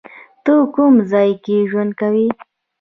ته 0.43 0.53
کوم 0.73 0.95
ځای 1.11 1.31
کې 1.43 1.55
ژوند 1.69 1.91
کوی؟ 1.99 2.27